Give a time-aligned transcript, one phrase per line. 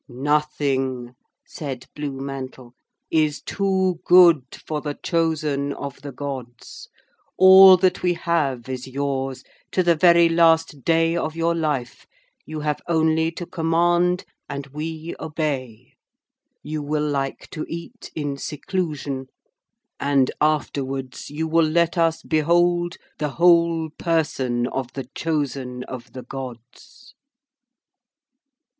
[0.09, 1.13] 'Nothing,'
[1.45, 2.73] said Blue Mantle,
[3.11, 6.89] 'is too good for the Chosen of the Gods.
[7.37, 12.07] All that we have is yours, to the very last day of your life
[12.47, 15.93] you have only to command, and we obey.
[16.63, 19.27] You will like to eat in seclusion.
[19.99, 26.23] And afterwards you will let us behold the whole person of the Chosen of the
[26.23, 27.13] Gods.'